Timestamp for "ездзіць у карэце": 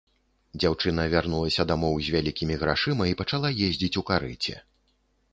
3.67-4.55